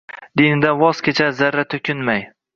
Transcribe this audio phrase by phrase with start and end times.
[0.39, 2.27] Dinidan voz kechar zarra o’kinmay